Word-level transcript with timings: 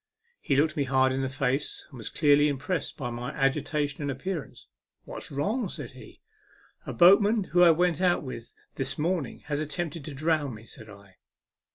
He 0.39 0.55
looked 0.55 0.75
me 0.75 0.85
hard 0.85 1.11
in 1.11 1.21
the 1.21 1.29
face, 1.29 1.85
and 1.91 1.97
was 1.99 2.09
clearly 2.09 2.47
impressed 2.47 2.97
by 2.97 3.11
my 3.11 3.31
agitation 3.33 4.01
and 4.01 4.09
ap 4.09 4.25
pearance." 4.25 4.65
What's 5.05 5.29
wrong?" 5.29 5.69
said 5.69 5.91
he. 5.91 6.23
u 6.87 6.91
A 6.91 6.93
boatman 6.93 7.43
whom 7.43 7.61
I 7.63 7.69
went 7.69 8.01
out 8.01 8.23
with 8.23 8.51
this 8.77 8.97
morning 8.97 9.41
has 9.41 9.59
attempted 9.59 10.03
to 10.05 10.15
drown 10.15 10.55
me," 10.55 10.65
said 10.65 10.89
I. 10.89 11.17